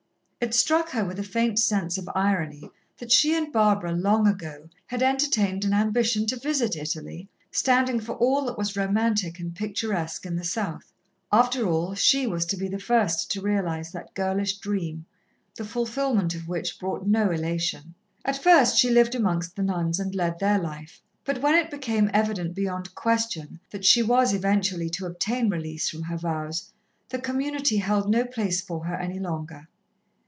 It 0.43 0.55
struck 0.55 0.89
her 0.89 1.05
with 1.05 1.19
a 1.19 1.23
faint 1.23 1.59
sense 1.59 1.99
of 1.99 2.09
irony 2.15 2.71
that 2.97 3.11
she 3.11 3.35
and 3.35 3.53
Barbara, 3.53 3.91
long 3.91 4.25
ago, 4.27 4.69
had 4.87 5.03
entertained 5.03 5.63
an 5.63 5.71
ambition 5.71 6.25
to 6.25 6.35
visit 6.35 6.75
Italy, 6.75 7.29
standing 7.51 7.99
for 7.99 8.13
all 8.13 8.45
that 8.45 8.57
was 8.57 8.75
romantic 8.75 9.37
and 9.37 9.53
picturesque 9.55 10.25
in 10.25 10.35
the 10.35 10.43
South. 10.43 10.91
After 11.31 11.67
all, 11.67 11.93
she 11.93 12.25
was 12.25 12.47
to 12.47 12.57
be 12.57 12.67
the 12.67 12.79
first 12.79 13.31
to 13.33 13.41
realize 13.41 13.91
that 13.91 14.15
girlish 14.15 14.57
dream, 14.57 15.05
the 15.57 15.63
fulfilment 15.63 16.33
of 16.33 16.47
which 16.47 16.79
brought 16.79 17.05
no 17.05 17.29
elation. 17.29 17.93
At 18.25 18.41
first 18.41 18.77
she 18.79 18.89
lived 18.89 19.13
amongst 19.13 19.55
the 19.55 19.61
nuns, 19.61 19.99
and 19.99 20.15
led 20.15 20.39
their 20.39 20.57
life, 20.57 21.03
but 21.23 21.43
when 21.43 21.53
it 21.53 21.69
became 21.69 22.09
evident 22.15 22.55
beyond 22.55 22.95
question 22.95 23.59
that 23.69 23.85
she 23.85 24.01
was 24.01 24.33
eventually 24.33 24.89
to 24.89 25.05
obtain 25.05 25.49
release 25.51 25.87
from 25.87 26.01
her 26.01 26.17
vows, 26.17 26.73
the 27.09 27.19
Community 27.19 27.77
held 27.77 28.09
no 28.09 28.25
place 28.25 28.59
for 28.59 28.85
her 28.85 28.95
any 28.95 29.19
longer. 29.19 29.67